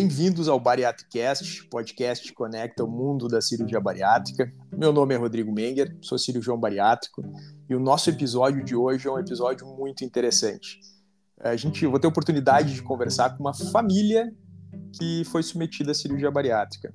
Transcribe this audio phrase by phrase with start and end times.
[0.00, 4.50] Bem-vindos ao Bariatricast, podcast que conecta o mundo da cirurgia bariátrica.
[4.72, 7.22] Meu nome é Rodrigo Menger, sou cirurgião bariátrico
[7.68, 10.80] e o nosso episódio de hoje é um episódio muito interessante.
[11.38, 14.32] A gente vou ter a oportunidade de conversar com uma família
[14.98, 16.90] que foi submetida à cirurgia bariátrica.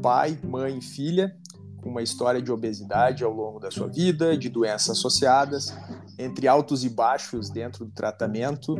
[0.00, 1.36] Pai, mãe e filha,
[1.82, 5.76] com uma história de obesidade ao longo da sua vida, de doenças associadas,
[6.16, 8.76] entre altos e baixos dentro do tratamento.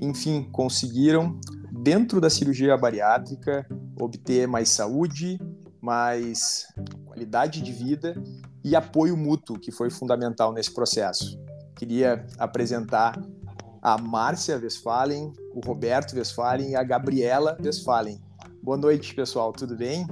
[0.00, 1.38] Enfim, conseguiram
[1.82, 3.66] dentro da cirurgia bariátrica,
[4.00, 5.38] obter mais saúde,
[5.80, 6.66] mais
[7.06, 8.20] qualidade de vida
[8.64, 11.38] e apoio mútuo, que foi fundamental nesse processo.
[11.76, 13.20] Queria apresentar
[13.80, 18.20] a Márcia Westphalen, o Roberto Westphalen e a Gabriela Westphalen.
[18.62, 20.06] Boa noite, pessoal, tudo bem?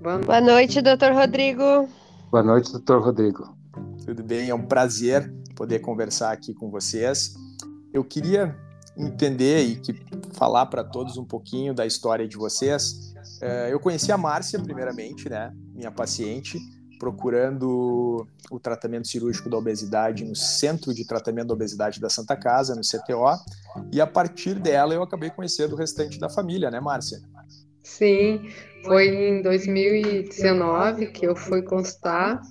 [0.00, 1.88] Boa noite, doutor Rodrigo.
[2.30, 3.56] Boa noite, doutor Rodrigo.
[4.04, 7.34] Tudo bem, é um prazer poder conversar aqui com vocês.
[7.92, 8.56] Eu queria
[8.98, 9.94] entender e que
[10.32, 13.14] falar para todos um pouquinho da história de vocês.
[13.40, 16.58] É, eu conheci a Márcia, primeiramente, né, minha paciente,
[16.98, 22.74] procurando o tratamento cirúrgico da obesidade no Centro de Tratamento da Obesidade da Santa Casa,
[22.74, 23.38] no CTO,
[23.92, 27.20] e a partir dela eu acabei conhecendo o restante da família, né, Márcia?
[27.84, 28.48] Sim,
[28.84, 32.42] foi em 2019 que eu fui constar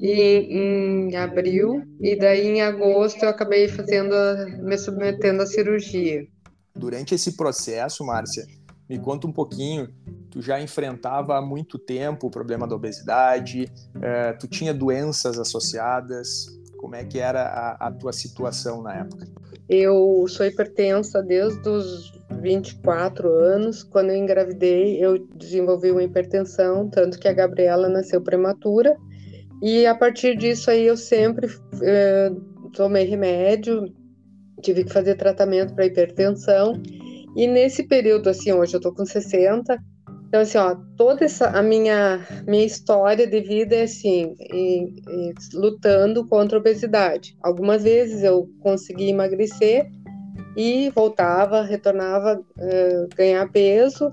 [0.00, 4.14] em, em abril, e daí em agosto eu acabei fazendo,
[4.62, 6.26] me submetendo à cirurgia.
[6.74, 8.44] Durante esse processo, Márcia,
[8.88, 9.88] me conta um pouquinho,
[10.30, 16.46] tu já enfrentava há muito tempo o problema da obesidade, é, tu tinha doenças associadas,
[16.78, 19.26] como é que era a, a tua situação na época?
[19.68, 23.82] Eu sou hipertensa desde os 24 anos.
[23.82, 28.96] Quando eu engravidei, eu desenvolvi uma hipertensão, tanto que a Gabriela nasceu prematura.
[29.62, 31.48] E a partir disso aí eu sempre
[31.82, 32.30] eh,
[32.72, 33.92] tomei remédio,
[34.62, 36.80] tive que fazer tratamento para hipertensão.
[37.36, 39.78] E nesse período, assim, hoje eu tô com 60,
[40.28, 44.34] então assim, ó, toda essa a minha minha história de vida é assim,
[45.54, 47.36] lutando contra a obesidade.
[47.42, 49.90] Algumas vezes eu consegui emagrecer
[50.56, 54.12] e voltava, retornava, uh, ganhar peso.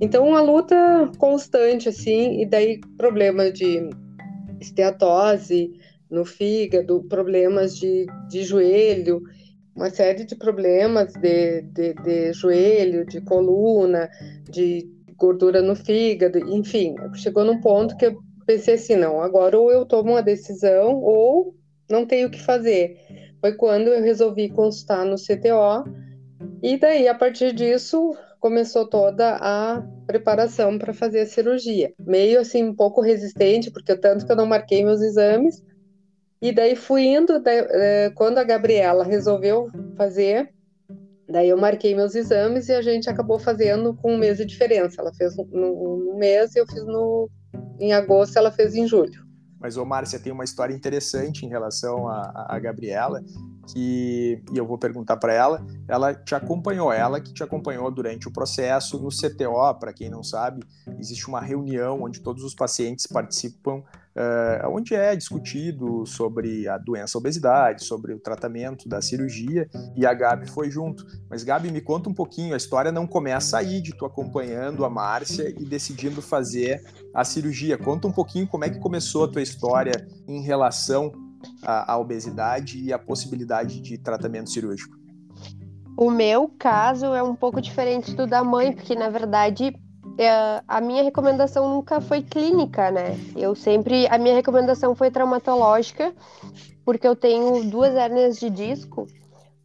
[0.00, 3.90] Então uma luta constante assim, e daí problema de
[4.62, 5.78] esteatose
[6.10, 9.22] no fígado, problemas de, de joelho,
[9.74, 14.10] uma série de problemas de, de, de joelho, de coluna,
[14.50, 19.70] de gordura no fígado, enfim, chegou num ponto que eu pensei assim, não, agora ou
[19.70, 21.54] eu tomo uma decisão ou
[21.90, 22.98] não tenho o que fazer.
[23.40, 25.84] Foi quando eu resolvi consultar no CTO
[26.62, 31.94] e daí a partir disso começou toda a preparação para fazer a cirurgia.
[31.96, 35.62] Meio assim, um pouco resistente, porque tanto que eu não marquei meus exames.
[36.40, 40.52] E daí fui indo, daí, eh, quando a Gabriela resolveu fazer,
[41.28, 45.00] daí eu marquei meus exames e a gente acabou fazendo com um mês de diferença.
[45.00, 47.30] Ela fez no, no mês e eu fiz no,
[47.78, 49.24] em agosto, ela fez em julho.
[49.60, 53.22] Mas, ô Márcia, tem uma história interessante em relação a, a Gabriela,
[53.66, 58.28] que e eu vou perguntar para ela, ela te acompanhou, ela que te acompanhou durante
[58.28, 60.62] o processo no CTO, para quem não sabe,
[60.98, 67.16] existe uma reunião onde todos os pacientes participam, uh, onde é discutido sobre a doença
[67.16, 71.06] a obesidade, sobre o tratamento da cirurgia, e a Gabi foi junto.
[71.28, 74.90] Mas Gabi, me conta um pouquinho, a história não começa aí de tu acompanhando a
[74.90, 76.82] Márcia e decidindo fazer
[77.14, 77.78] a cirurgia.
[77.78, 81.12] Conta um pouquinho como é que começou a tua história em relação
[81.62, 84.96] a, a obesidade e a possibilidade de tratamento cirúrgico?
[85.96, 89.74] O meu caso é um pouco diferente do da mãe, porque na verdade
[90.18, 93.16] é, a minha recomendação nunca foi clínica, né?
[93.36, 94.06] Eu sempre.
[94.08, 96.12] A minha recomendação foi traumatológica,
[96.84, 99.06] porque eu tenho duas hérnias de disco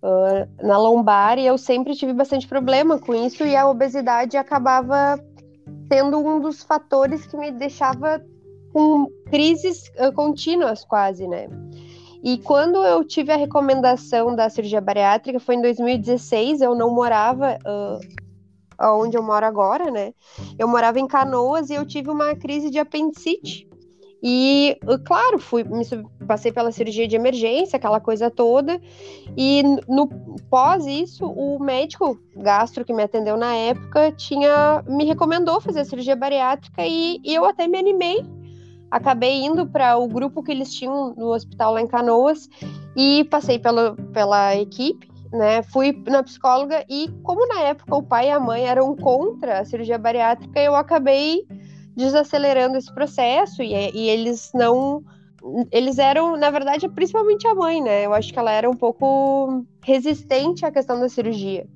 [0.02, 5.20] uh, na lombar e eu sempre tive bastante problema com isso, e a obesidade acabava
[5.92, 8.22] sendo um dos fatores que me deixava
[8.78, 11.48] com crises uh, contínuas quase, né?
[12.24, 17.58] E quando eu tive a recomendação da cirurgia bariátrica, foi em 2016, eu não morava
[17.66, 20.14] uh, onde eu moro agora, né?
[20.60, 23.68] Eu morava em Canoas e eu tive uma crise de apendicite.
[24.22, 25.84] E, claro, fui, me,
[26.28, 28.80] passei pela cirurgia de emergência, aquela coisa toda.
[29.36, 30.08] E no
[30.52, 35.86] pós isso, o médico gastro que me atendeu na época tinha me recomendou fazer a
[35.86, 38.37] cirurgia bariátrica e, e eu até me animei
[38.90, 42.50] acabei indo para o grupo que eles tinham no hospital lá em Canoas
[42.96, 45.62] e passei pela, pela equipe, né?
[45.64, 49.66] Fui na psicóloga e como na época o pai e a mãe eram contra a
[49.66, 51.46] cirurgia bariátrica, eu acabei
[51.96, 55.04] desacelerando esse processo e, e eles não
[55.72, 58.06] eles eram, na verdade, principalmente a mãe, né?
[58.06, 61.68] Eu acho que ela era um pouco resistente à questão da cirurgia.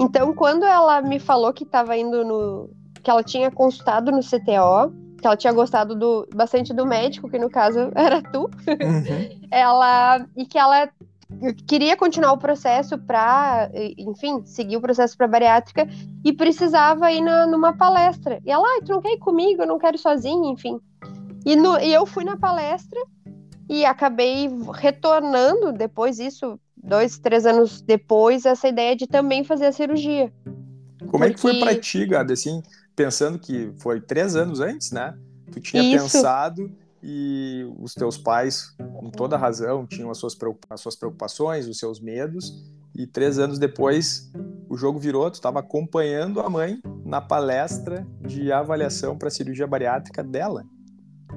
[0.00, 2.70] Então, quando ela me falou que estava indo no.
[3.02, 7.38] que ela tinha consultado no CTO, que ela tinha gostado do, bastante do médico, que
[7.38, 9.40] no caso era tu, uhum.
[9.50, 10.26] ela.
[10.36, 10.88] e que ela
[11.66, 15.88] queria continuar o processo para, enfim, seguir o processo para bariátrica
[16.24, 18.40] e precisava ir na, numa palestra.
[18.44, 19.62] E ela, ah, tu não quer ir comigo?
[19.62, 20.78] Eu não quero ir sozinha, enfim.
[21.44, 23.00] E, no, e eu fui na palestra
[23.68, 29.72] e acabei retornando depois isso, dois, três anos depois, essa ideia de também fazer a
[29.72, 30.32] cirurgia.
[30.98, 31.24] Como Porque...
[31.24, 32.62] é que foi para ti, Gada, assim,
[32.96, 35.16] pensando que foi três anos antes, né?
[35.52, 36.04] Tu tinha isso.
[36.04, 36.72] pensado
[37.02, 40.36] e os teus pais, com toda razão, tinham as suas,
[40.70, 42.64] as suas preocupações, os seus medos,
[42.96, 44.32] e três anos depois
[44.68, 50.24] o jogo virou, tu estava acompanhando a mãe na palestra de avaliação para cirurgia bariátrica
[50.24, 50.64] dela.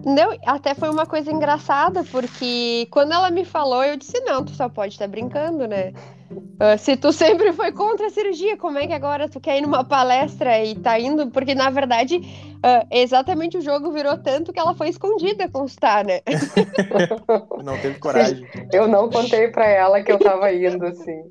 [0.06, 4.54] Não, até foi uma coisa engraçada, porque quando ela me falou, eu disse, não, tu
[4.54, 5.94] só pode estar tá brincando, né?
[6.32, 9.62] Uh, se tu sempre foi contra a cirurgia, como é que agora tu quer ir
[9.62, 11.32] numa palestra e tá indo?
[11.32, 16.22] Porque, na verdade, uh, exatamente o jogo virou tanto que ela foi escondida constar, né?
[17.64, 18.48] não teve coragem.
[18.72, 21.24] Eu não contei para ela que eu tava indo, assim.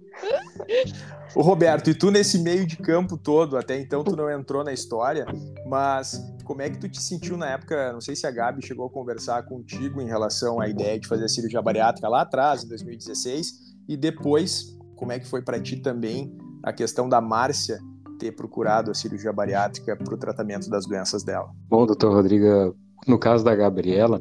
[1.34, 4.72] O Roberto, e tu nesse meio de campo todo, até então tu não entrou na
[4.72, 5.26] história,
[5.66, 7.92] mas como é que tu te sentiu na época?
[7.92, 11.26] Não sei se a Gabi chegou a conversar contigo em relação à ideia de fazer
[11.26, 15.76] a cirurgia bariátrica lá atrás, em 2016, e depois, como é que foi para ti
[15.76, 17.78] também a questão da Márcia
[18.18, 21.50] ter procurado a cirurgia bariátrica para o tratamento das doenças dela?
[21.68, 24.20] Bom, doutor Rodrigo, no caso da Gabriela,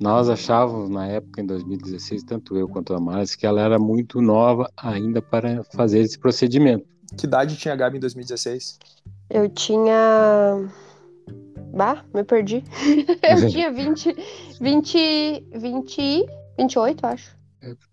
[0.00, 4.22] nós achávamos na época, em 2016, tanto eu quanto a Márcia, que ela era muito
[4.22, 6.86] nova ainda para fazer esse procedimento.
[7.18, 8.78] Que idade tinha a Gabi em 2016?
[9.30, 10.56] Eu tinha
[11.74, 12.62] Bah, me perdi.
[13.22, 14.16] eu tinha 20,
[14.60, 16.26] 20, 20,
[16.56, 17.43] 28, acho.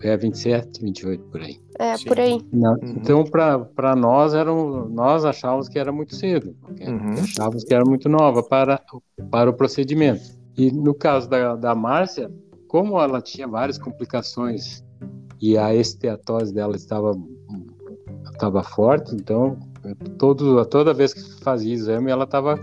[0.01, 1.59] É 27, 28 por aí.
[1.79, 2.05] É, Sim.
[2.05, 2.41] por aí.
[2.51, 2.95] Não, uhum.
[2.97, 6.55] Então, para nós, era um, nós achávamos que era muito cedo.
[6.79, 7.13] Uhum.
[7.13, 8.81] Achávamos que era muito nova para,
[9.29, 10.39] para o procedimento.
[10.57, 12.31] E no caso da, da Márcia,
[12.67, 14.83] como ela tinha várias complicações
[15.41, 17.13] e a esteatose dela estava,
[18.31, 19.57] estava forte, então
[20.17, 22.59] todo, toda vez que fazia exame, ela estava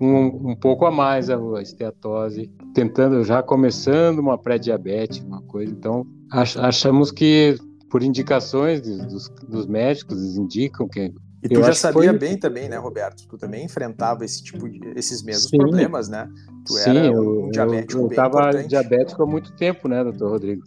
[0.00, 5.72] um, um pouco a mais a esteatose, tentando já começando uma pré-diabetes, uma coisa.
[5.72, 7.56] Então, ach, achamos que
[7.90, 11.12] por indicações dos, dos médicos, eles indicam que
[11.42, 12.18] e tu já sabia foi...
[12.18, 13.26] bem também, né, Roberto?
[13.28, 15.58] Tu também enfrentava esse tipo de, esses mesmos Sim.
[15.58, 16.28] problemas, né?
[16.66, 20.64] Tu Sim, era um diabético eu, estava diabético há muito tempo, né, doutor Rodrigo?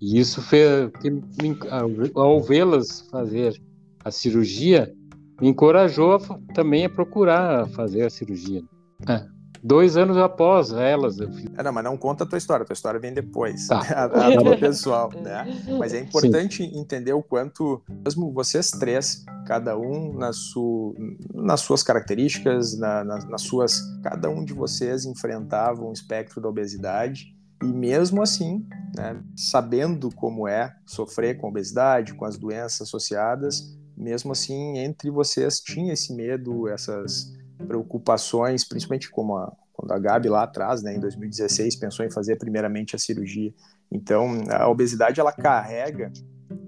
[0.00, 0.90] E isso fez
[2.14, 3.60] ao vê-las fazer
[4.04, 4.92] a cirurgia,
[5.40, 6.18] me encorajou
[6.54, 8.62] também a procurar fazer a cirurgia.
[9.08, 9.38] É.
[9.62, 11.18] Dois anos após elas.
[11.18, 11.46] Eu fiz...
[11.56, 13.66] é, não, mas não conta a tua história, a tua história vem depois.
[13.66, 13.80] Tá.
[13.94, 15.46] a, a pessoal, né?
[15.78, 16.78] Mas é importante Sim.
[16.78, 20.94] entender o quanto, mesmo vocês três, cada um na su,
[21.34, 23.80] nas suas características, na, na, nas suas.
[24.02, 27.34] Cada um de vocês enfrentava um espectro da obesidade.
[27.60, 28.64] E mesmo assim,
[28.96, 35.60] né, sabendo como é sofrer com obesidade, com as doenças associadas, mesmo assim, entre vocês
[35.60, 37.36] tinha esse medo, essas
[37.66, 42.36] preocupações, principalmente como a, quando a Gabi lá atrás, né, em 2016, pensou em fazer
[42.36, 43.52] primeiramente a cirurgia.
[43.90, 46.12] Então, a obesidade ela carrega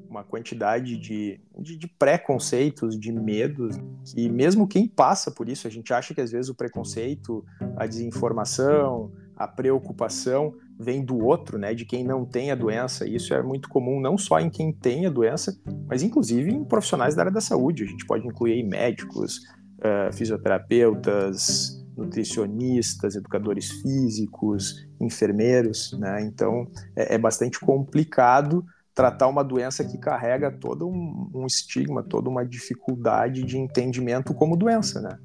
[0.08, 5.70] uma quantidade de, de, de preconceitos, de medos, que mesmo quem passa por isso, a
[5.70, 7.44] gente acha que às vezes o preconceito,
[7.76, 13.06] a desinformação, a preocupação vem do outro, né, de quem não tem a doença.
[13.06, 15.54] Isso é muito comum não só em quem tem a doença,
[15.86, 17.84] mas inclusive em profissionais da área da saúde.
[17.84, 19.40] A gente pode incluir médicos,
[19.78, 26.22] uh, fisioterapeutas, nutricionistas, educadores físicos, enfermeiros, né?
[26.22, 32.28] Então é, é bastante complicado tratar uma doença que carrega todo um, um, estigma, toda
[32.28, 35.18] uma dificuldade de entendimento como doença, né?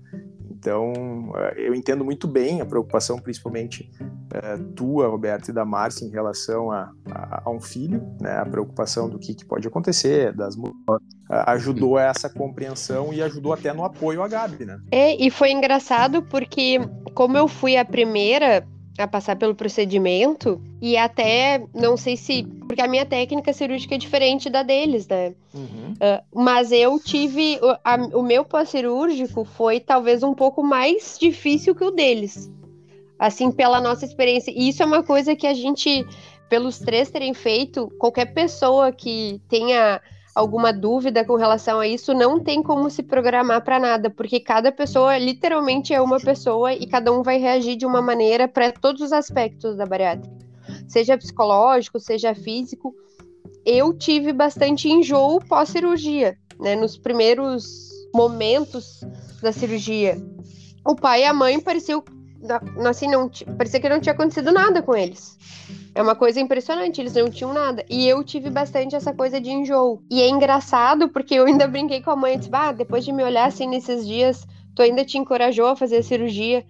[0.65, 3.87] Então, eh, eu entendo muito bem a preocupação, principalmente
[4.33, 8.39] é, tua, Roberto, e da Márcia em relação a, a, a, um filho, né?
[8.39, 10.55] A preocupação do que, que pode acontecer, das
[11.29, 14.79] ajudou a essa compreensão e ajudou até no apoio à Gabi, né?
[14.91, 16.79] É, e foi engraçado porque,
[17.13, 18.65] como eu fui a primeira
[18.97, 23.97] a passar pelo procedimento e até não sei se porque a minha técnica cirúrgica é
[23.97, 25.33] diferente da deles, né?
[25.53, 25.93] Uhum.
[25.93, 31.83] Uh, mas eu tive a, o meu pós-cirúrgico foi talvez um pouco mais difícil que
[31.83, 32.51] o deles,
[33.19, 34.51] assim pela nossa experiência.
[34.55, 36.05] E isso é uma coisa que a gente,
[36.49, 40.01] pelos três terem feito, qualquer pessoa que tenha
[40.35, 44.69] alguma dúvida com relação a isso, não tem como se programar para nada, porque cada
[44.69, 49.01] pessoa literalmente é uma pessoa e cada um vai reagir de uma maneira para todos
[49.01, 50.35] os aspectos da bariátrica,
[50.89, 52.93] seja psicológico, seja físico.
[53.65, 58.99] Eu tive bastante enjoo pós-cirurgia, né, nos primeiros momentos
[59.41, 60.17] da cirurgia,
[60.85, 62.03] o pai e a mãe pareciam
[62.87, 65.37] assim não parecia que não tinha acontecido nada com eles.
[65.95, 67.85] É uma coisa impressionante, eles não tinham nada.
[67.89, 70.03] E eu tive bastante essa coisa de enjoo.
[70.11, 73.23] E é engraçado porque eu ainda brinquei com a mãe, disse, ah, depois de me
[73.23, 76.65] olhar assim nesses dias, tu ainda te encorajou a fazer a cirurgia.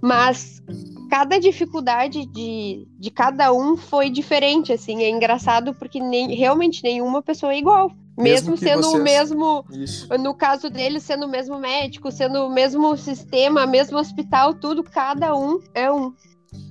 [0.00, 0.60] Mas
[1.08, 5.04] cada dificuldade de, de cada um foi diferente, assim.
[5.04, 7.92] É engraçado porque nem, realmente nenhuma pessoa é igual.
[8.18, 9.00] Mesmo, mesmo sendo vocês...
[9.00, 10.18] o mesmo, Isso.
[10.18, 15.34] no caso dele, sendo o mesmo médico, sendo o mesmo sistema, mesmo hospital, tudo, cada
[15.36, 16.12] um é um.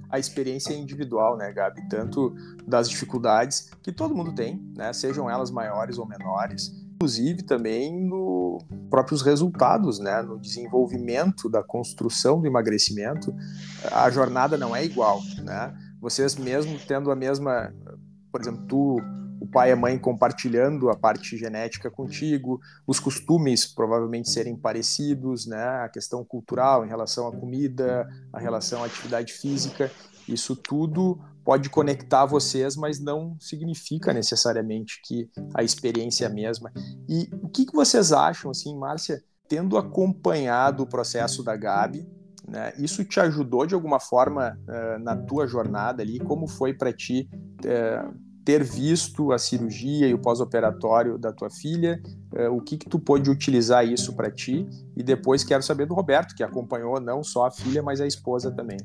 [0.10, 1.88] A experiência individual, né, Gabi?
[1.90, 2.34] Tanto
[2.68, 4.94] das dificuldades que todo mundo tem, né?
[4.94, 8.60] Sejam elas maiores ou menores, inclusive também no
[8.90, 10.22] próprios resultados, né?
[10.22, 13.34] No desenvolvimento da construção do emagrecimento,
[13.92, 15.74] a jornada não é igual, né?
[16.00, 17.74] Vocês mesmo tendo a mesma,
[18.32, 18.98] por exemplo, tu
[19.44, 25.46] o pai e a mãe compartilhando a parte genética contigo, os costumes provavelmente serem parecidos,
[25.46, 25.62] né?
[25.84, 29.92] A questão cultural em relação à comida, a relação à atividade física,
[30.30, 36.72] isso tudo pode conectar vocês, mas não significa necessariamente que a experiência é a mesma.
[37.10, 42.08] E o que, vocês acham, assim, Márcia, tendo acompanhado o processo da Gabi,
[42.48, 46.18] né, isso te ajudou de alguma forma uh, na tua jornada ali?
[46.18, 52.02] Como foi para ti uh, ter visto a cirurgia e o pós-operatório da tua filha,
[52.34, 54.68] uh, o que que tu pôde utilizar isso para ti?
[54.96, 58.52] E depois quero saber do Roberto, que acompanhou não só a filha, mas a esposa
[58.52, 58.78] também.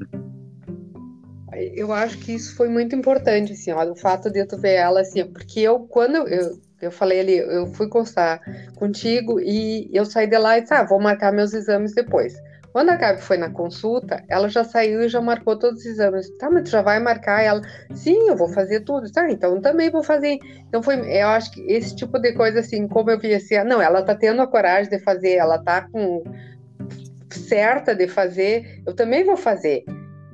[1.75, 5.01] Eu acho que isso foi muito importante, assim, ó, o fato de tu ver ela,
[5.01, 8.41] assim, porque eu, quando eu, eu falei ali, eu fui constar
[8.77, 12.35] contigo e eu saí de lá e disse, ah, vou marcar meus exames depois.
[12.73, 16.31] Quando a Gabi foi na consulta, ela já saiu e já marcou todos os exames.
[16.37, 17.43] Tá, mas tu já vai marcar?
[17.43, 17.63] Ela,
[17.95, 19.11] sim, eu vou fazer tudo.
[19.11, 20.39] Tá, então também vou fazer.
[20.69, 23.65] Então foi, eu acho que esse tipo de coisa assim, como eu vi assim, ah,
[23.65, 26.23] não, ela tá tendo a coragem de fazer, ela tá com
[27.31, 29.85] certa de fazer, eu também vou fazer.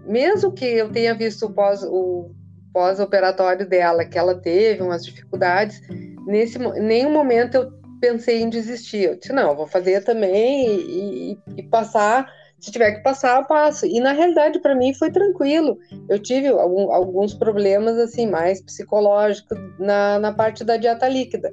[0.07, 2.31] Mesmo que eu tenha visto o pós o
[2.73, 5.81] pós-operatório dela, que ela teve umas dificuldades,
[6.27, 9.05] nesse nenhum momento eu pensei em desistir.
[9.05, 12.31] Eu disse, não, vou fazer também e, e, e passar.
[12.61, 13.85] Se tiver que passar, eu passo.
[13.87, 15.79] E na realidade, para mim, foi tranquilo.
[16.09, 21.53] Eu tive algum, alguns problemas, assim, mais psicológicos na, na parte da dieta líquida.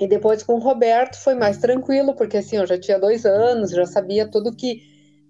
[0.00, 3.70] E depois com o Roberto foi mais tranquilo, porque assim, eu já tinha dois anos,
[3.70, 4.80] já sabia tudo que.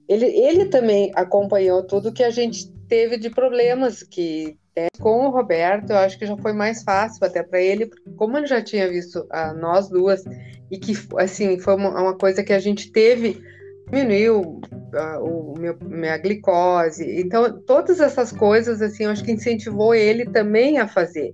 [0.06, 5.30] Ele, ele também acompanhou tudo que a gente teve de problemas, que é, com o
[5.30, 8.62] Roberto, eu acho que já foi mais fácil até para ele, porque como ele já
[8.62, 10.23] tinha visto a nós duas
[10.70, 13.42] e que assim foi uma, uma coisa que a gente teve
[13.90, 14.61] diminuiu
[14.94, 20.26] a, o meu, minha glicose, então todas essas coisas assim, eu acho que incentivou ele
[20.26, 21.32] também a fazer.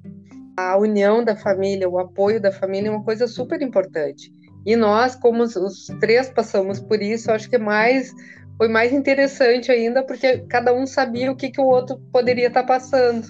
[0.57, 4.33] A união da família, o apoio da família é uma coisa super importante.
[4.65, 8.15] E nós, como os, três passamos por isso, acho que mais
[8.57, 12.63] foi mais interessante ainda porque cada um sabia o que, que o outro poderia estar
[12.63, 13.27] tá passando.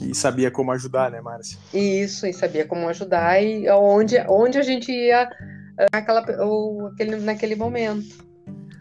[0.00, 1.58] E sabia como ajudar, né, Márcia?
[1.72, 5.30] Isso, e sabia como ajudar e onde, onde a gente ia
[5.78, 8.24] eh, naquela, ou, aquele, naquele momento.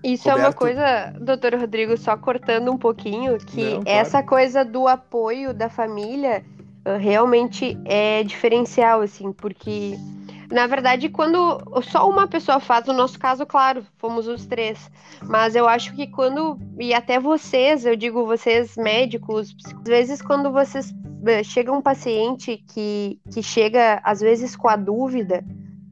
[0.03, 0.45] Isso Roberto...
[0.45, 3.99] é uma coisa, doutor Rodrigo, só cortando um pouquinho, que Não, claro.
[3.99, 6.43] essa coisa do apoio da família
[6.85, 9.97] uh, realmente é diferencial, assim, porque
[10.51, 14.91] na verdade, quando só uma pessoa faz, no nosso caso, claro, fomos os três.
[15.21, 20.51] Mas eu acho que quando, e até vocês, eu digo vocês médicos, às vezes quando
[20.51, 20.93] vocês
[21.25, 25.43] eh, chega um paciente que, que chega, às vezes, com a dúvida,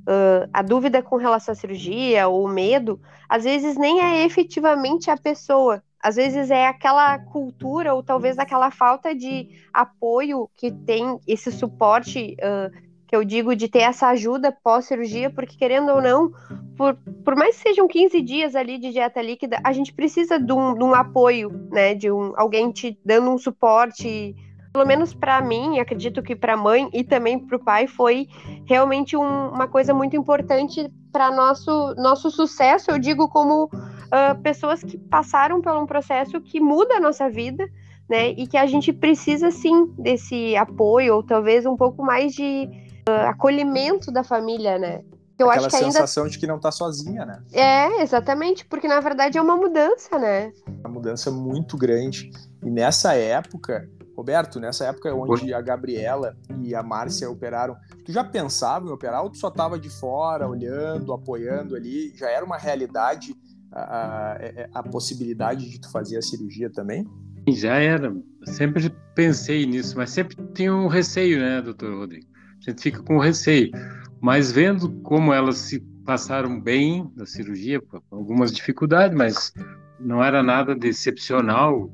[0.01, 5.17] uh, a dúvida com relação à cirurgia ou medo, às vezes nem é efetivamente a
[5.17, 11.51] pessoa, às vezes é aquela cultura ou talvez aquela falta de apoio que tem esse
[11.51, 16.31] suporte uh, que eu digo de ter essa ajuda pós-cirurgia, porque querendo ou não,
[16.77, 20.53] por, por mais que sejam 15 dias ali de dieta líquida, a gente precisa de
[20.53, 21.93] um, de um apoio, né?
[21.93, 24.33] De um, alguém te dando um suporte.
[24.71, 28.29] Pelo menos para mim, acredito que para a mãe e também para o pai, foi
[28.65, 32.91] realmente um, uma coisa muito importante para nosso, nosso sucesso.
[32.91, 37.67] Eu digo como uh, pessoas que passaram por um processo que muda a nossa vida,
[38.09, 38.29] né?
[38.29, 42.69] E que a gente precisa sim desse apoio, ou talvez um pouco mais de
[43.07, 45.03] uh, acolhimento da família, né?
[45.37, 46.33] Eu Aquela acho que sensação ainda...
[46.33, 47.41] de que não tá sozinha, né?
[47.51, 50.51] É, exatamente, porque na verdade é uma mudança, né?
[50.67, 52.31] Uma mudança muito grande.
[52.63, 58.23] E nessa época, Roberto, nessa época onde a Gabriela e a Márcia operaram, tu já
[58.23, 62.13] pensava em operar ou tu só tava de fora, olhando, apoiando ali?
[62.15, 63.35] Já era uma realidade
[63.71, 67.07] a, a, é, a possibilidade de tu fazer a cirurgia também?
[67.47, 68.13] Já era.
[68.45, 72.30] Sempre pensei nisso, mas sempre tinha um receio, né, doutor Rodrigo?
[72.67, 73.71] A gente fica com receio.
[74.19, 79.53] Mas vendo como elas se passaram bem da cirurgia, com algumas dificuldades, mas
[79.99, 81.91] não era nada de excepcional.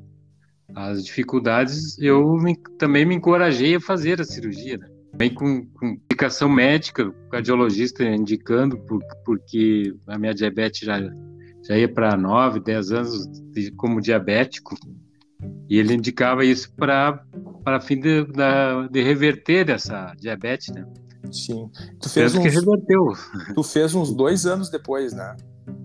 [0.75, 4.77] As dificuldades, eu me, também me encorajei a fazer a cirurgia.
[4.77, 4.87] Né?
[5.11, 10.99] Também com, com indicação médica, cardiologista indicando, por, porque a minha diabetes já,
[11.63, 14.75] já ia para 9, 10 anos de, como diabético.
[15.69, 18.25] E ele indicava isso para fim de,
[18.91, 20.85] de reverter essa diabetes, né?
[21.31, 21.69] Sim.
[22.01, 23.13] Tu fez uns, que reverteu.
[23.53, 25.35] Tu fez uns dois anos depois, né?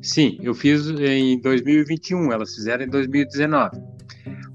[0.01, 3.81] Sim, eu fiz em 2021, elas fizeram em 2019.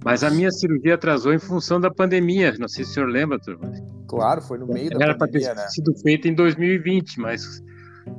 [0.04, 3.40] Mas a minha cirurgia atrasou em função da pandemia, não sei se o senhor lembra,
[3.40, 3.70] turma.
[4.08, 5.70] Claro, foi no meio da Era pandemia, Era para ter né?
[5.70, 7.62] sido feita em 2020, mas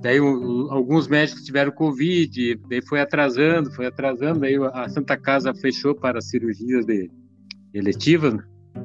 [0.01, 5.55] daí o, alguns médicos tiveram Covid, daí foi atrasando, foi atrasando, daí a Santa Casa
[5.55, 7.11] fechou para cirurgias de,
[7.73, 8.43] eletivas, né?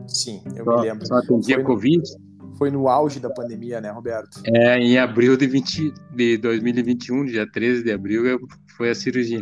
[0.08, 1.08] Sim, eu só, me lembro.
[1.08, 2.02] Só atendia foi Covid.
[2.40, 4.42] No, foi no auge da pandemia, né, Roberto?
[4.46, 8.40] É, em abril de, 20, de 2021, dia 13 de abril,
[8.78, 9.42] foi a cirurgia.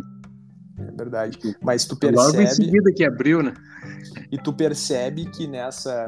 [0.78, 1.38] É verdade.
[1.62, 2.26] Mas tu percebe.
[2.26, 3.54] Logo em seguida que abriu, né?
[4.30, 6.06] E tu percebe que nessa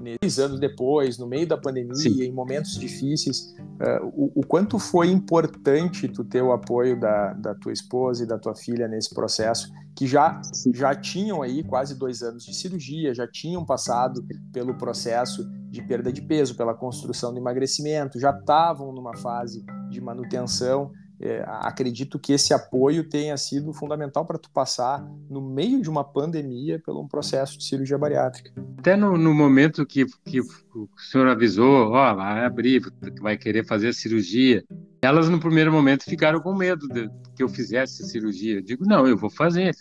[0.00, 2.22] nesses anos depois, no meio da pandemia, Sim.
[2.22, 7.54] em momentos difíceis, uh, o, o, quanto foi importante tu ter o apoio da, da
[7.54, 10.40] tua esposa e da tua filha nesse processo, que já,
[10.72, 16.12] já tinham aí quase dois anos de cirurgia, já tinham passado pelo processo de perda
[16.12, 20.90] de peso, pela construção do emagrecimento, já estavam numa fase de manutenção
[21.22, 26.02] é, acredito que esse apoio tenha sido fundamental para tu passar no meio de uma
[26.02, 28.50] pandemia pelo um processo de cirurgia bariátrica.
[28.78, 32.82] Até no, no momento que, que, o senhor avisou, ó, vai abrir,
[33.20, 34.64] vai querer fazer a cirurgia,
[35.02, 38.56] elas no primeiro momento ficaram com medo de que eu fizesse a cirurgia.
[38.56, 39.74] Eu digo, não, eu vou fazer.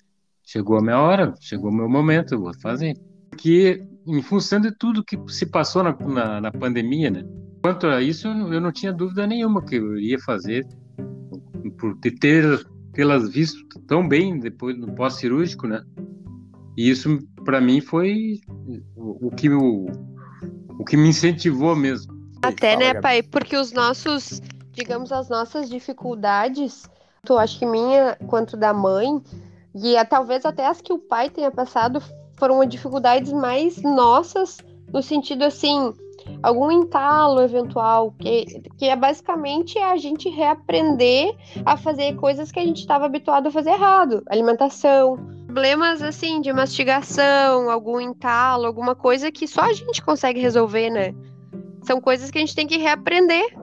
[0.44, 2.98] Chegou a minha hora, chegou o meu momento, eu vou fazer.
[3.30, 7.24] Porque em função de tudo que se passou na, na, na pandemia, né?
[7.62, 10.66] Quanto a isso, eu não tinha dúvida nenhuma que eu iria fazer
[11.80, 15.84] por ter tê-las visto tão bem depois no pós-cirúrgico, né?
[16.78, 18.40] E isso para mim foi
[18.96, 19.88] o, o que o,
[20.78, 22.14] o que me incentivou mesmo.
[22.42, 23.02] Até, Fala, né, Gabi.
[23.02, 23.24] pai?
[23.24, 26.90] Porque os nossos, digamos, as nossas dificuldades,
[27.26, 29.22] tu acho que minha quanto da mãe,
[29.76, 32.02] e a, talvez até as que o pai tenha passado,
[32.38, 34.58] foram dificuldades mais nossas,
[34.94, 35.94] no sentido assim,
[36.42, 38.46] algum entalo eventual, que,
[38.78, 43.52] que é basicamente a gente reaprender a fazer coisas que a gente estava habituado a
[43.52, 50.02] fazer errado, alimentação, problemas assim de mastigação, algum entalo, alguma coisa que só a gente
[50.02, 51.14] consegue resolver, né?
[51.84, 53.58] São coisas que a gente tem que reaprender.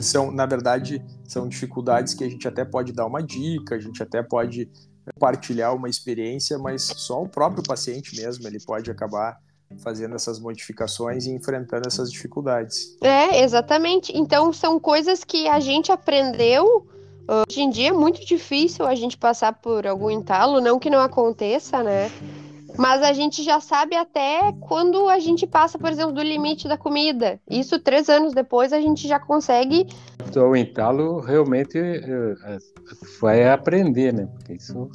[0.00, 4.02] São, na verdade, são dificuldades que a gente até pode dar uma dica, a gente
[4.02, 4.70] até pode
[5.14, 9.36] compartilhar uma experiência, mas só o próprio paciente mesmo ele pode acabar
[9.78, 12.96] fazendo essas modificações e enfrentando essas dificuldades.
[13.00, 14.16] É, exatamente.
[14.16, 16.86] Então são coisas que a gente aprendeu.
[17.28, 21.00] Hoje em dia é muito difícil a gente passar por algum entalo, não que não
[21.00, 22.10] aconteça, né?
[22.76, 26.76] Mas a gente já sabe até quando a gente passa, por exemplo, do limite da
[26.76, 27.38] comida.
[27.48, 29.86] Isso três anos depois a gente já consegue.
[30.26, 32.58] Então, o entalo realmente eh, eh,
[33.18, 34.26] foi aprender, né?
[34.26, 34.90] Porque isso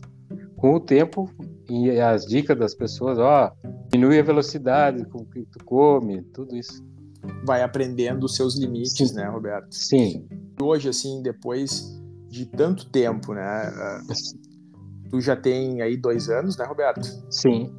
[0.58, 1.30] com o tempo
[1.70, 3.52] e as dicas das pessoas, ó,
[3.90, 6.84] diminui a velocidade com que tu come, tudo isso.
[7.46, 9.16] Vai aprendendo os seus limites, Sim.
[9.16, 9.74] né, Roberto?
[9.74, 10.28] Sim.
[10.62, 11.98] Hoje, assim, depois
[12.30, 13.42] de tanto tempo, né?
[13.44, 14.02] Ah,
[15.10, 17.06] tu já tem aí dois anos, né, Roberto?
[17.30, 17.74] Sim.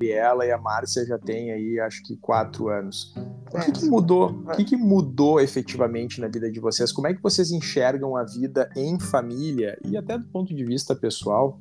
[0.00, 3.14] E ela e a Márcia já tem aí, acho que quatro anos.
[3.52, 4.30] O que, que mudou?
[4.30, 6.90] O que, que mudou efetivamente na vida de vocês?
[6.90, 10.94] Como é que vocês enxergam a vida em família e até do ponto de vista
[10.94, 11.60] pessoal?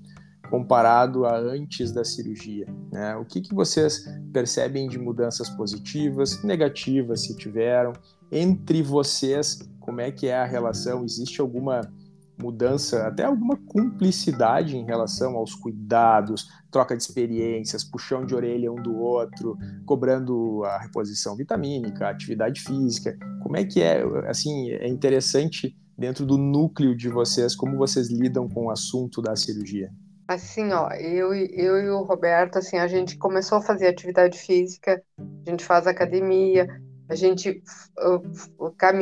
[0.52, 2.68] Comparado a antes da cirurgia?
[2.92, 3.16] Né?
[3.16, 7.94] O que, que vocês percebem de mudanças positivas, negativas, se tiveram?
[8.30, 11.06] Entre vocês, como é que é a relação?
[11.06, 11.82] Existe alguma
[12.42, 18.82] mudança, até alguma cumplicidade em relação aos cuidados, troca de experiências, puxão de orelha um
[18.82, 23.18] do outro, cobrando a reposição vitamínica, atividade física.
[23.42, 24.04] Como é que é?
[24.28, 29.36] Assim, é interessante dentro do núcleo de vocês como vocês lidam com o assunto da
[29.36, 29.92] cirurgia.
[30.34, 35.04] Assim, ó, eu, eu e o Roberto, assim, a gente começou a fazer atividade física,
[35.20, 36.67] a gente faz academia,
[37.10, 37.62] a gente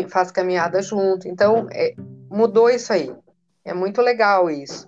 [0.07, 1.93] faz caminhada junto, então é,
[2.31, 3.15] mudou isso aí.
[3.63, 4.87] É muito legal isso.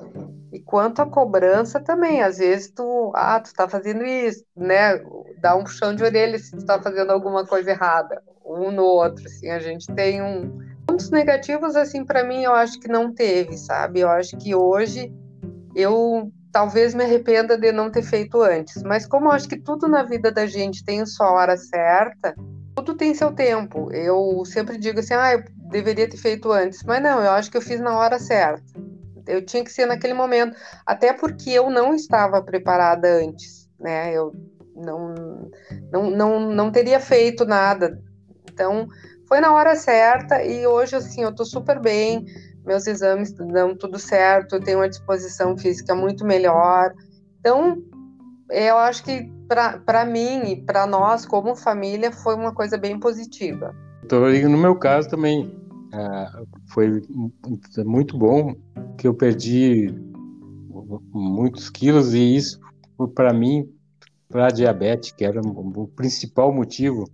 [0.51, 4.99] E quanto à cobrança também, às vezes tu, ah, tu tá fazendo isso, né?
[5.39, 9.23] Dá um puxão de orelha se tu tá fazendo alguma coisa errada, um no outro,
[9.27, 13.56] assim, a gente tem um pontos negativos assim para mim, eu acho que não teve,
[13.60, 13.99] sabe?
[13.99, 15.13] Eu acho que hoje
[15.75, 18.84] eu talvez me arrependa de não ter feito antes.
[18.84, 22.36] Mas como eu acho que tudo na vida da gente tem sua hora certa,
[22.75, 23.91] tudo tem seu tempo.
[23.91, 27.57] Eu sempre digo assim, ah, eu deveria ter feito antes, mas não, eu acho que
[27.57, 28.63] eu fiz na hora certa.
[29.27, 34.13] Eu tinha que ser naquele momento, até porque eu não estava preparada antes, né?
[34.13, 34.34] Eu
[34.75, 35.13] não,
[35.91, 38.01] não, não, não teria feito nada.
[38.51, 38.88] Então,
[39.27, 42.25] foi na hora certa e hoje, assim, eu tô super bem,
[42.65, 46.93] meus exames dão tudo certo, eu tenho uma disposição física muito melhor.
[47.39, 47.82] Então,
[48.50, 49.30] eu acho que
[49.86, 53.76] para mim e para nós, como família, foi uma coisa bem positiva.
[54.50, 55.45] No meu caso também,
[55.93, 57.02] uh, foi
[57.86, 58.56] muito bom
[58.97, 59.93] que eu perdi
[61.13, 62.60] muitos quilos e isso,
[63.15, 63.69] para mim,
[64.30, 67.10] para a diabetes, que era o principal motivo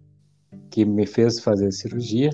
[0.69, 2.29] que me fez fazer a cirurgia,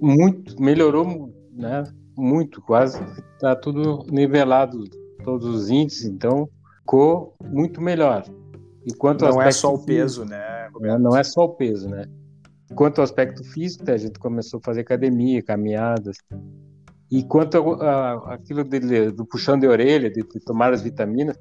[0.00, 1.84] muito melhorou, né?
[2.20, 3.02] Muito, quase
[3.34, 4.84] está tudo nivelado,
[5.24, 6.48] todos os índices, então
[6.80, 8.24] ficou muito melhor.
[8.84, 10.68] E quanto não é só o peso, né?
[10.72, 11.00] Roberto?
[11.00, 12.04] Não é só o peso, né?
[12.74, 16.18] Quanto ao aspecto físico, a gente começou a fazer academia, caminhadas.
[17.10, 18.62] E quanto a, aquilo
[19.12, 21.36] do puxão de orelha, de, de tomar as vitaminas,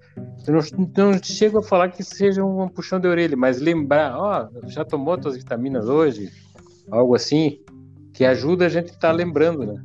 [0.48, 4.50] eu não, não, chego a falar que seja um puxão de orelha, mas lembrar, ó,
[4.52, 6.32] oh, já tomou suas vitaminas hoje?
[6.90, 7.60] Algo assim,
[8.14, 9.80] que ajuda a gente a estar tá lembrando, né?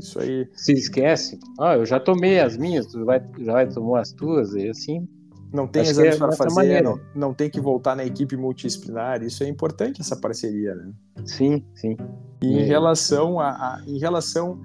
[0.00, 0.48] Isso aí.
[0.54, 4.54] Se esquece, oh, eu já tomei as minhas, tu vai, já vai tomar as tuas,
[4.54, 5.08] e assim
[5.52, 9.22] não tem Acho exames é para fazer, não, não, tem que voltar na equipe multidisciplinar.
[9.22, 10.92] Isso é importante, essa parceria, né?
[11.24, 11.96] Sim, sim.
[12.42, 12.64] E em, é.
[12.64, 14.60] relação a, a, em relação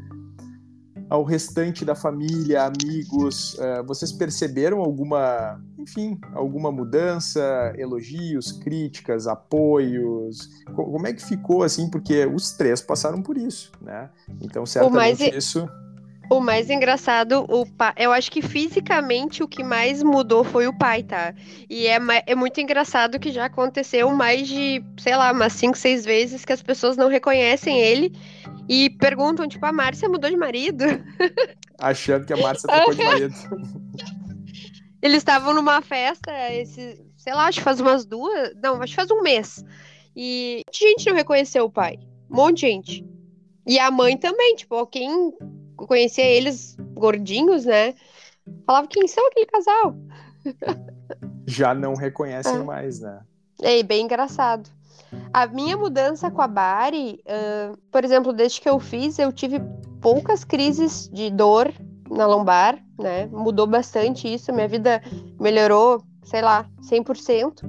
[1.09, 10.49] ao restante da família, amigos, uh, vocês perceberam alguma, enfim, alguma mudança, elogios, críticas, apoios?
[10.75, 11.89] Como é que ficou assim?
[11.89, 14.09] Porque os três passaram por isso, né?
[14.41, 15.35] Então, certamente mais...
[15.35, 15.67] isso
[16.29, 20.77] o mais engraçado, o pai, eu acho que fisicamente o que mais mudou foi o
[20.77, 21.33] pai, tá?
[21.69, 26.05] E é, é muito engraçado que já aconteceu mais de, sei lá, umas 5, 6
[26.05, 28.13] vezes que as pessoas não reconhecem ele
[28.67, 30.85] e perguntam, tipo, a Márcia mudou de marido?
[31.79, 33.33] Achando que a Márcia trocou de marido.
[35.01, 38.95] Eles estavam numa festa, esse, sei lá, acho que faz umas duas, não, acho que
[38.95, 39.63] faz um mês.
[40.15, 41.99] E gente não reconheceu o pai.
[42.31, 43.05] Um monte de gente.
[43.67, 45.33] E a mãe também, tipo, quem
[45.75, 47.93] conhecia eles gordinhos, né?
[48.65, 49.95] Falava quem são aquele casal.
[51.47, 52.63] Já não reconhecem é.
[52.63, 53.21] mais, né?
[53.61, 54.69] É bem engraçado.
[55.31, 59.61] A minha mudança com a Bari, uh, por exemplo, desde que eu fiz, eu tive
[60.01, 61.71] poucas crises de dor
[62.09, 63.27] na lombar, né?
[63.27, 65.01] Mudou bastante isso, minha vida
[65.39, 67.63] melhorou, sei lá, 100%.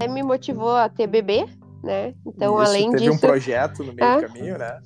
[0.00, 1.46] Aí me motivou a ter bebê,
[1.84, 2.14] né?
[2.26, 3.14] Então, isso, além teve disso...
[3.14, 4.80] um projeto no meio é, do caminho, né?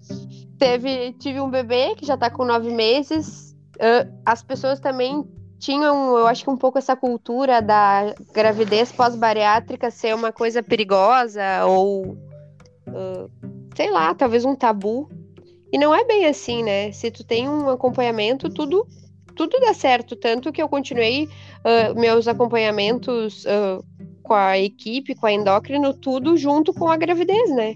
[0.59, 3.57] Teve, tive um bebê que já tá com nove meses.
[4.27, 5.25] As pessoas também
[5.59, 11.65] tinham, eu acho que um pouco essa cultura da gravidez pós-bariátrica ser uma coisa perigosa
[11.67, 12.13] ou,
[12.89, 13.31] uh,
[13.77, 15.09] sei lá, talvez um tabu.
[15.73, 16.93] E não é bem assim, né?
[16.93, 18.87] Se tu tem um acompanhamento, tudo
[19.47, 20.17] tudo dá certo.
[20.17, 23.45] Tanto que eu continuei uh, meus acompanhamentos
[24.23, 27.75] com a equipe, com a endócrino, tudo junto com a gravidez, né?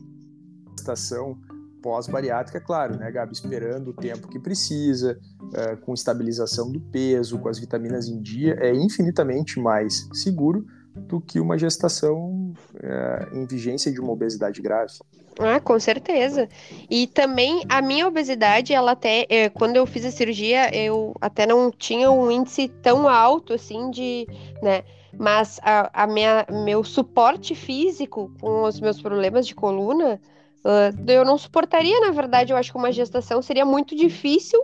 [0.76, 1.38] Estação
[1.82, 3.32] pós-bariátrica, claro, né, Gabi?
[3.32, 8.56] Esperando o tempo que precisa, uh, com estabilização do peso, com as vitaminas em dia,
[8.60, 14.92] é infinitamente mais seguro do que uma gestação uh, em vigência de uma obesidade grave.
[15.38, 16.48] Ah, com certeza.
[16.90, 21.46] E também a minha obesidade, ela até, é, quando eu fiz a cirurgia, eu até
[21.46, 24.26] não tinha um índice tão alto assim de,
[24.62, 24.82] né?
[25.18, 30.20] Mas a, a minha, meu suporte físico com os meus problemas de coluna,
[30.64, 34.62] Uh, eu não suportaria, na verdade, eu acho que uma gestação seria muito difícil.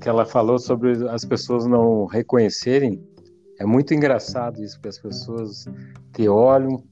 [0.00, 3.00] Que ela falou sobre as pessoas não reconhecerem,
[3.58, 5.64] é muito engraçado isso, que as pessoas
[6.12, 6.82] te olham,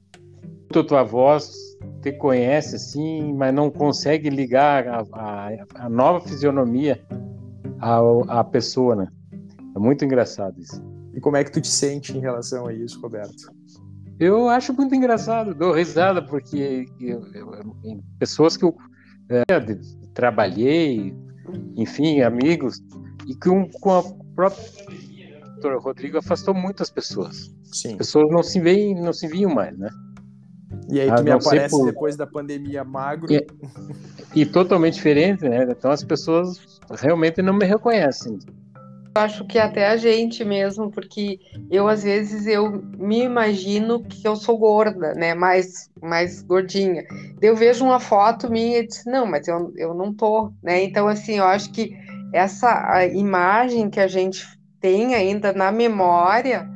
[0.73, 1.53] a tua voz
[2.01, 7.01] te conhece assim, mas não consegue ligar a, a, a nova fisionomia
[7.79, 7.99] à,
[8.39, 9.07] à pessoa, né?
[9.75, 10.81] É muito engraçado isso.
[11.13, 13.53] E como é que tu te sente em relação a isso, Roberto?
[14.19, 18.75] Eu acho muito engraçado, dou risada, porque eu, eu, eu, pessoas que eu
[19.29, 19.43] é,
[20.13, 21.13] trabalhei,
[21.75, 22.81] enfim, amigos,
[23.27, 24.03] e com, com a
[24.35, 24.63] própria
[25.69, 27.51] doutor Rodrigo afastou muitas pessoas.
[27.63, 27.91] Sim.
[27.91, 29.89] As pessoas não se veem, não se viam mais, né?
[30.89, 31.85] E aí tu me aparece por...
[31.85, 33.31] depois da pandemia magro.
[33.31, 33.45] E,
[34.35, 35.63] e totalmente diferente, né?
[35.69, 38.37] Então as pessoas realmente não me reconhecem
[39.17, 41.39] acho que até a gente mesmo, porque
[41.71, 45.33] eu às vezes eu me imagino que eu sou gorda, né?
[45.33, 47.03] Mais, mais gordinha.
[47.41, 50.83] Eu vejo uma foto minha e disse, não, mas eu, eu não tô, né?
[50.83, 51.95] Então, assim, eu acho que
[52.33, 54.45] essa imagem que a gente
[54.85, 56.69] tem ainda na memória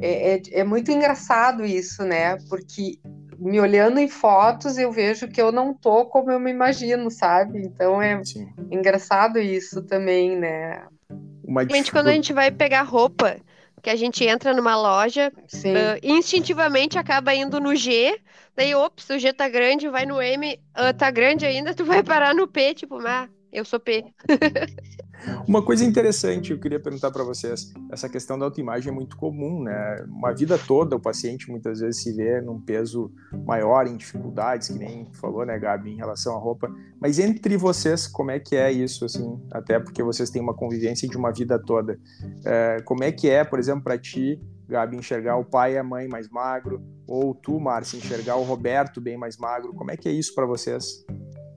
[0.00, 2.36] é, é, é muito engraçado isso, né?
[2.48, 2.98] Porque
[3.38, 7.60] me olhando em fotos, eu vejo que eu não tô como eu me imagino, sabe?
[7.60, 8.48] Então é Sim.
[8.68, 10.86] engraçado isso também, né?
[11.08, 11.92] Dificuldade...
[11.92, 13.36] quando a gente vai pegar roupa,
[13.80, 18.18] que a gente entra numa loja, uh, instintivamente acaba indo no G,
[18.56, 22.02] daí, ops, o G tá grande, vai no M, uh, tá grande ainda, tu vai
[22.02, 24.04] parar no P, tipo, ah, eu sou P.
[25.46, 29.62] Uma coisa interessante, eu queria perguntar para vocês, essa questão da autoimagem é muito comum,
[29.62, 30.04] né?
[30.08, 33.10] Uma vida toda o paciente muitas vezes se vê num peso
[33.44, 36.72] maior, em dificuldades, que nem falou, né, Gabi, em relação à roupa.
[37.00, 39.40] Mas entre vocês, como é que é isso, assim?
[39.50, 41.98] Até porque vocês têm uma convivência de uma vida toda.
[42.44, 45.84] É, como é que é, por exemplo, para ti, Gabi, enxergar o pai e a
[45.84, 49.72] mãe mais magro, ou tu, Márcia, enxergar o Roberto bem mais magro?
[49.74, 51.04] Como é que é isso para vocês?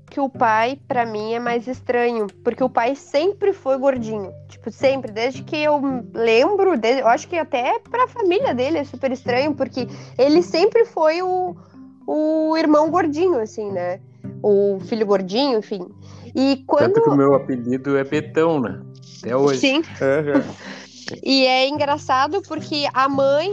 [0.09, 4.33] Que o pai, para mim, é mais estranho, porque o pai sempre foi gordinho.
[4.47, 5.79] Tipo, sempre, desde que eu
[6.13, 10.85] lembro, desde, eu acho que até pra família dele é super estranho, porque ele sempre
[10.85, 11.55] foi o,
[12.07, 13.99] o irmão gordinho, assim, né?
[14.41, 15.87] O filho gordinho, enfim.
[16.35, 16.93] E quando.
[16.93, 18.81] Tanto que o meu apelido é Betão, né?
[19.19, 19.59] Até hoje.
[19.59, 19.81] Sim.
[21.23, 23.51] E é engraçado porque a mãe,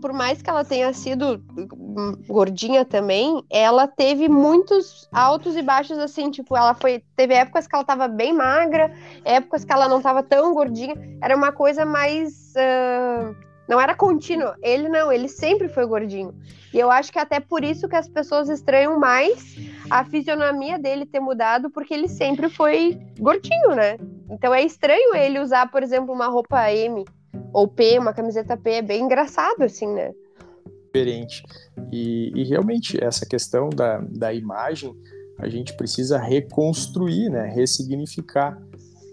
[0.00, 5.98] por mais que ela tenha sido hum, gordinha também, ela teve muitos altos e baixos
[5.98, 8.92] assim, tipo, ela foi, teve épocas que ela tava bem magra,
[9.24, 13.34] épocas que ela não tava tão gordinha, era uma coisa mais uh,
[13.68, 14.52] não era contínuo.
[14.62, 16.34] Ele não, ele sempre foi gordinho.
[16.72, 19.56] E eu acho que até por isso que as pessoas estranham mais
[19.90, 23.96] a fisionomia dele ter mudado, porque ele sempre foi gordinho, né?
[24.30, 27.04] Então é estranho ele usar, por exemplo, uma roupa M
[27.52, 30.12] ou P, uma camiseta P, é bem engraçado, assim, né?
[30.86, 31.42] Diferente.
[31.92, 34.94] E, e realmente, essa questão da, da imagem,
[35.38, 37.46] a gente precisa reconstruir, né?
[37.48, 38.60] Ressignificar,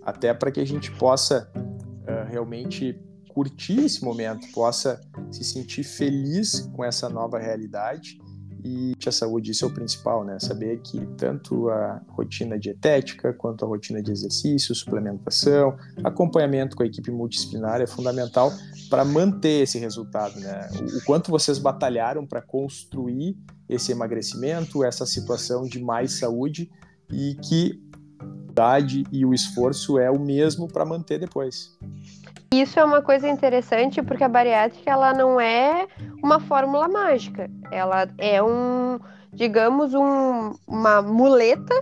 [0.02, 2.98] até para que a gente possa uh, realmente
[3.30, 8.23] curtir esse momento, possa se sentir feliz com essa nova realidade
[8.64, 10.40] e a saúde, isso é o principal, né?
[10.40, 16.86] Saber que tanto a rotina dietética, quanto a rotina de exercício, suplementação, acompanhamento com a
[16.86, 18.52] equipe multidisciplinar é fundamental
[18.90, 20.70] para manter esse resultado, né?
[20.96, 26.72] O quanto vocês batalharam para construir esse emagrecimento, essa situação de mais saúde
[27.12, 27.84] e que
[28.56, 31.76] a e o esforço é o mesmo para manter depois.
[32.54, 35.88] Isso é uma coisa interessante porque a bariátrica ela não é
[36.22, 37.50] uma fórmula mágica.
[37.72, 39.00] Ela é um,
[39.34, 41.74] digamos, um, uma muleta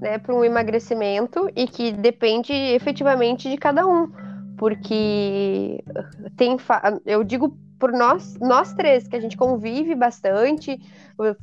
[0.00, 4.10] né, para um emagrecimento e que depende efetivamente de cada um.
[4.56, 5.84] Porque
[6.36, 6.56] tem,
[7.06, 10.80] eu digo por nós, nós três, que a gente convive bastante,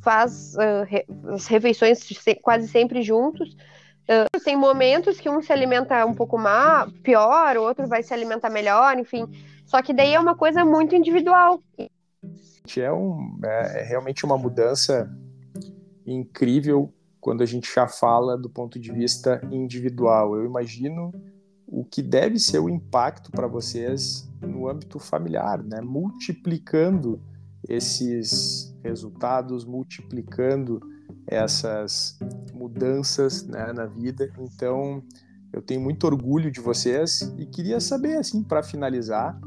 [0.02, 2.06] faz uh, re, as refeições
[2.42, 3.56] quase sempre juntos.
[4.08, 8.14] Uh, tem momentos que um se alimenta um pouco mais, pior, o outro vai se
[8.14, 9.26] alimentar melhor, enfim.
[9.66, 11.60] Só que daí é uma coisa muito individual.
[12.76, 15.10] É, um, é, realmente uma mudança
[16.06, 20.36] incrível quando a gente já fala do ponto de vista individual.
[20.36, 21.12] Eu imagino
[21.66, 25.80] o que deve ser o impacto para vocês no âmbito familiar, né?
[25.80, 27.20] Multiplicando
[27.68, 30.80] esses resultados, multiplicando
[31.26, 32.18] essas
[32.54, 34.30] mudanças né, na vida.
[34.38, 35.02] Então,
[35.52, 39.38] eu tenho muito orgulho de vocês e queria saber, assim, para finalizar,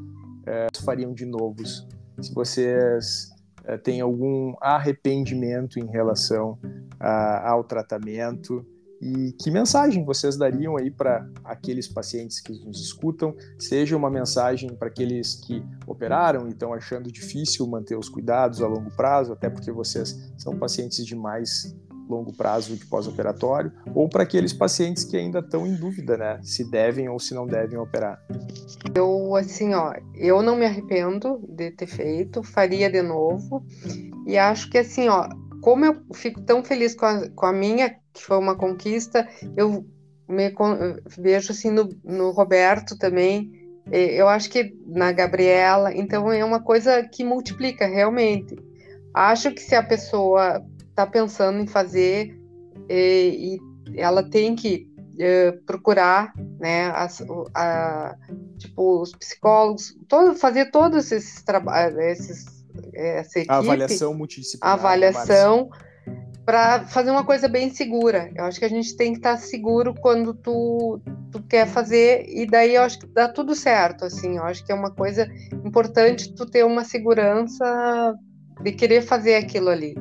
[0.46, 1.88] é, fariam de novos.
[2.22, 3.30] Se vocês
[3.64, 6.58] é, têm algum arrependimento em relação
[7.00, 8.66] a, ao tratamento,
[9.02, 13.36] e que mensagem vocês dariam aí para aqueles pacientes que nos escutam?
[13.58, 18.68] Seja uma mensagem para aqueles que operaram e estão achando difícil manter os cuidados a
[18.68, 21.76] longo prazo, até porque vocês são pacientes de mais
[22.10, 26.70] longo prazo de pós-operatório, ou para aqueles pacientes que ainda estão em dúvida, né, se
[26.70, 28.20] devem ou se não devem operar.
[28.96, 33.64] Eu assim, ó, eu não me arrependo de ter feito, faria de novo.
[34.26, 35.30] E acho que assim, ó,
[35.62, 39.86] como eu fico tão feliz com a, com a minha, que foi uma conquista, eu
[40.28, 40.54] me
[41.18, 43.52] vejo assim no, no Roberto também,
[43.92, 48.56] eu acho que na Gabriela, então é uma coisa que multiplica realmente.
[49.14, 52.38] Acho que se a pessoa está pensando em fazer
[52.88, 54.88] e, e ela tem que
[55.66, 57.22] procurar, né, as,
[57.54, 58.16] a,
[58.58, 61.98] tipo os psicólogos, todo, fazer todos esses trabalhos,
[62.94, 64.72] essa equipe, a avaliação multidisciplinar.
[64.72, 65.70] A avaliação
[66.50, 68.32] para fazer uma coisa bem segura.
[68.36, 71.00] Eu acho que a gente tem que estar tá seguro quando tu,
[71.32, 74.38] tu quer fazer e daí eu acho que dá tudo certo, assim.
[74.38, 75.28] Eu acho que é uma coisa
[75.64, 78.16] importante tu ter uma segurança
[78.64, 79.96] de querer fazer aquilo ali.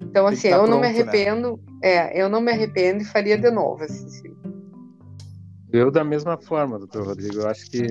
[0.00, 0.88] Então assim, tá eu pronto, não me né?
[0.90, 1.90] arrependo, né?
[1.90, 4.06] é, eu não me arrependo e faria de novo, assim.
[5.72, 7.84] Eu, da mesma forma, doutor Rodrigo, eu acho que,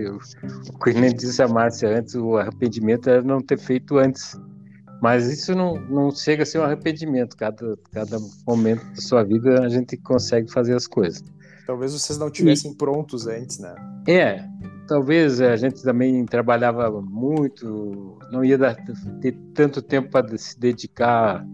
[0.80, 4.40] como disse a Márcia antes, o arrependimento é não ter feito antes.
[5.02, 7.36] Mas isso não, não chega a ser um arrependimento.
[7.38, 11.24] Cada, cada momento da sua vida a gente consegue fazer as coisas.
[11.66, 13.76] Talvez vocês não tivessem e, prontos antes, né?
[14.08, 14.44] É,
[14.88, 18.76] talvez a gente também trabalhava muito, não ia dar,
[19.22, 21.46] ter tanto tempo para se dedicar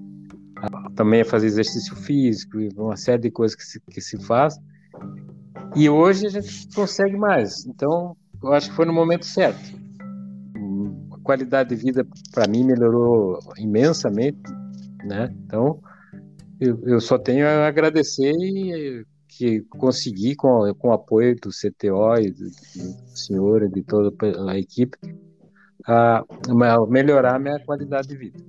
[0.57, 4.55] a, também a fazer exercício físico, uma série de coisas que se, que se faz.
[5.75, 7.65] E hoje a gente consegue mais.
[7.65, 9.82] Então, eu acho que foi no momento certo
[11.23, 14.41] qualidade de vida para mim melhorou imensamente,
[15.05, 15.33] né?
[15.45, 15.79] Então
[16.59, 22.15] eu, eu só tenho a agradecer e que consegui com, com o apoio do CTO
[22.19, 24.13] e do, do senhor e de toda
[24.49, 24.97] a equipe
[25.87, 28.39] a, a melhorar a minha qualidade de vida.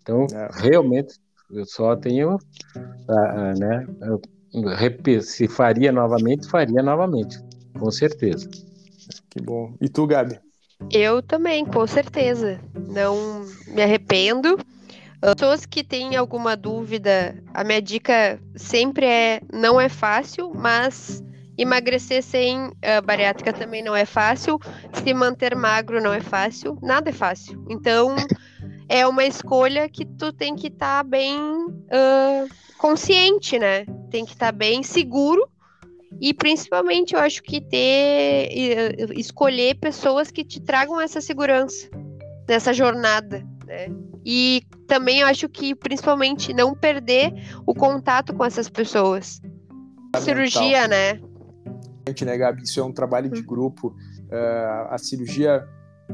[0.00, 0.48] Então é.
[0.52, 1.14] realmente
[1.50, 2.38] eu só tenho
[3.08, 3.86] a, a, né?
[5.22, 7.38] se faria novamente, faria novamente,
[7.78, 8.48] com certeza.
[9.30, 9.74] Que bom.
[9.80, 10.38] E tu, Gabi?
[10.90, 12.60] Eu também, com certeza.
[12.74, 14.58] Não me arrependo.
[15.20, 21.22] Pessoas que têm alguma dúvida, a minha dica sempre é: não é fácil, mas
[21.56, 22.72] emagrecer sem uh,
[23.04, 24.58] bariátrica também não é fácil.
[24.92, 26.76] Se manter magro não é fácil.
[26.82, 27.64] Nada é fácil.
[27.70, 28.16] Então,
[28.88, 33.86] é uma escolha que tu tem que estar tá bem uh, consciente, né?
[34.10, 35.51] Tem que estar tá bem seguro
[36.20, 38.48] e principalmente eu acho que ter
[39.16, 41.88] escolher pessoas que te tragam essa segurança
[42.48, 43.88] nessa jornada, né?
[44.24, 47.32] E também eu acho que principalmente não perder
[47.66, 49.40] o contato com essas pessoas.
[50.14, 51.20] A cirurgia, né?
[52.24, 52.62] né, Gabi?
[52.62, 53.46] Isso é um trabalho de hum.
[53.46, 53.88] grupo.
[53.88, 55.66] Uh, a cirurgia,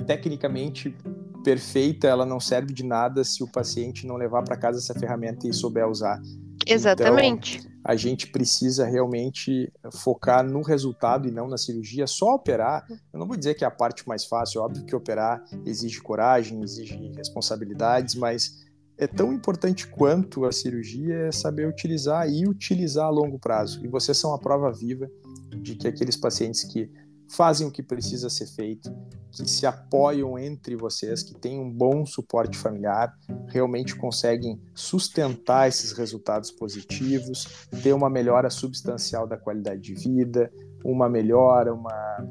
[0.06, 0.96] tecnicamente
[1.44, 5.46] perfeita, ela não serve de nada se o paciente não levar para casa essa ferramenta
[5.46, 6.20] e souber usar.
[6.66, 7.58] Exatamente.
[7.58, 12.06] Então, a gente precisa realmente focar no resultado e não na cirurgia.
[12.06, 15.42] Só operar, eu não vou dizer que é a parte mais fácil, óbvio que operar
[15.64, 18.62] exige coragem, exige responsabilidades, mas
[18.98, 23.82] é tão importante quanto a cirurgia é saber utilizar e utilizar a longo prazo.
[23.82, 25.10] E vocês são a prova viva
[25.56, 26.90] de que aqueles pacientes que
[27.28, 28.90] fazem o que precisa ser feito,
[29.30, 33.14] que se apoiam entre vocês, que têm um bom suporte familiar,
[33.46, 40.50] realmente conseguem sustentar esses resultados positivos, ter uma melhora substancial da qualidade de vida,
[40.84, 42.26] uma melhora, uma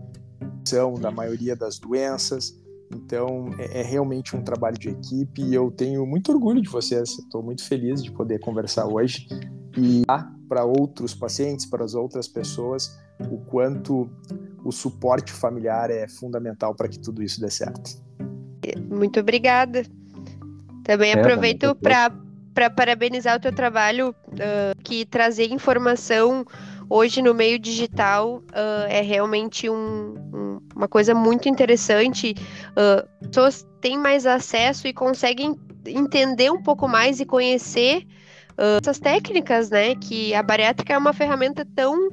[0.68, 2.58] redução da maioria das doenças.
[2.94, 7.10] Então, é, é, realmente um trabalho de equipe e eu tenho muito orgulho de vocês.
[7.20, 9.28] Estou muito feliz de poder conversar hoje
[9.78, 10.04] e
[10.48, 14.10] para outros pacientes, para as outras pessoas, o quanto
[14.64, 18.02] o suporte familiar é fundamental para que tudo isso dê certo.
[18.90, 19.84] Muito obrigada.
[20.84, 26.46] Também é, aproveito para parabenizar o teu trabalho, uh, que trazer informação
[26.90, 32.36] hoje no meio digital uh, é realmente um, um, uma coisa muito interessante.
[32.72, 38.06] Uh, pessoas têm mais acesso e conseguem entender um pouco mais e conhecer
[38.54, 39.96] uh, essas técnicas, né?
[39.96, 42.10] Que a bariátrica é uma ferramenta tão,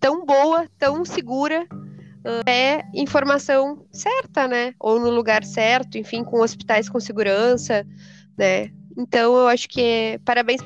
[0.00, 1.66] tão boa, tão segura
[2.46, 4.74] é informação certa, né?
[4.80, 7.86] Ou no lugar certo, enfim, com hospitais com segurança,
[8.36, 8.70] né?
[8.96, 10.18] Então eu acho que é...
[10.18, 10.60] parabéns.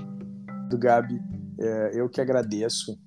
[0.68, 1.20] Do Gabi,
[1.58, 2.98] é, eu que agradeço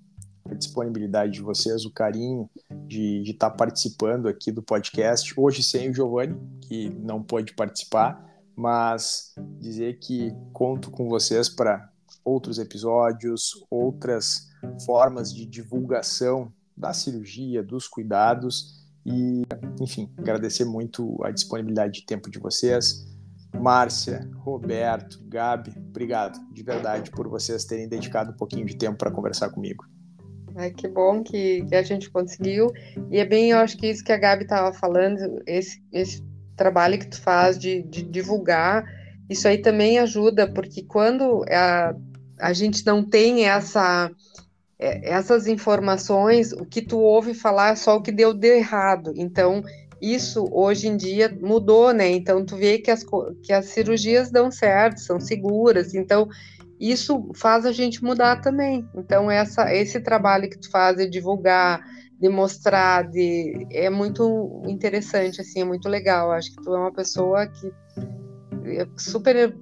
[0.49, 2.49] a disponibilidade de vocês, o carinho
[2.85, 5.33] de estar tá participando aqui do podcast.
[5.37, 8.23] Hoje sem o Giovanni, que não pôde participar,
[8.55, 11.89] mas dizer que conto com vocês para
[12.23, 14.49] outros episódios, outras
[14.85, 19.43] formas de divulgação da cirurgia, dos cuidados e,
[19.81, 23.05] enfim, agradecer muito a disponibilidade de tempo de vocês.
[23.59, 29.11] Márcia, Roberto, Gabi, obrigado de verdade por vocês terem dedicado um pouquinho de tempo para
[29.11, 29.85] conversar comigo.
[30.55, 32.71] É, que bom que, a gente conseguiu.
[33.11, 36.23] E é bem, eu acho que isso que a Gabi estava falando, esse, esse
[36.55, 38.83] trabalho que tu faz de, de, divulgar,
[39.29, 41.95] isso aí também ajuda, porque quando a,
[42.39, 44.11] a gente não tem essa
[44.83, 49.13] é, essas informações, o que tu ouve falar é só o que deu de errado.
[49.15, 49.63] Então,
[50.01, 52.09] isso hoje em dia mudou, né?
[52.09, 53.05] Então, tu vê que as,
[53.41, 55.93] que as cirurgias dão certo, são seguras.
[55.95, 56.27] Então,
[56.77, 58.85] isso faz a gente mudar também.
[58.93, 61.81] Então, essa, esse trabalho que tu faz de divulgar,
[62.19, 66.31] de mostrar, de, é muito interessante, assim, é muito legal.
[66.33, 67.71] Acho que tu é uma pessoa que
[68.65, 69.55] é super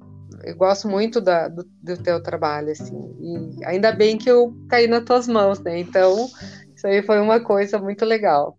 [0.44, 3.16] eu gosto muito da, do, do, teu trabalho, assim.
[3.20, 5.80] E ainda bem que eu caí nas tuas mãos, né?
[5.80, 6.28] Então,
[6.76, 8.58] isso aí foi uma coisa muito legal.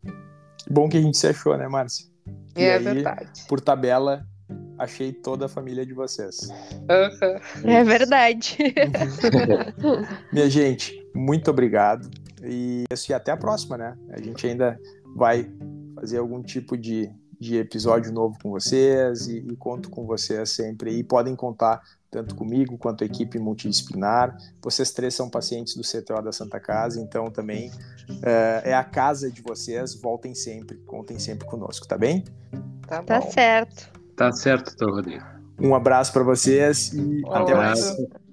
[0.58, 2.06] Que bom que a gente se achou, né, Márcia?
[2.54, 3.30] É aí, verdade.
[3.48, 4.24] Por tabela,
[4.78, 6.48] achei toda a família de vocês.
[6.50, 7.70] Uhum.
[7.70, 8.58] É verdade.
[10.32, 12.10] Minha gente, muito obrigado.
[12.44, 13.96] E, e até a próxima, né?
[14.10, 14.78] A gente ainda
[15.14, 15.50] vai
[15.94, 17.10] fazer algum tipo de
[17.42, 20.92] de episódio novo com vocês e, e conto com vocês sempre.
[20.92, 24.36] E podem contar tanto comigo quanto a equipe multidisciplinar.
[24.62, 29.30] Vocês três são pacientes do CTO da Santa Casa, então também uh, é a casa
[29.30, 29.94] de vocês.
[29.94, 32.24] Voltem sempre, contem sempre conosco, tá bem?
[32.86, 33.90] Tá, tá certo.
[34.14, 35.24] Tá certo, tô, Rodrigo.
[35.58, 37.80] Um abraço para vocês e um até mais.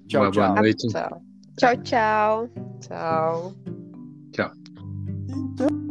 [0.06, 0.48] Tchau, Uma tchau.
[0.48, 0.86] Boa noite.
[0.88, 1.22] Tchau,
[1.56, 1.76] tchau.
[1.82, 2.48] Tchau.
[2.80, 3.54] Tchau.
[4.32, 4.52] Tchau.
[5.28, 5.89] Então...